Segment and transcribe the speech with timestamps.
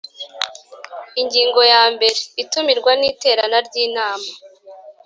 [1.21, 4.29] Ingingo ya mbere Itumirwa n iterana ry inama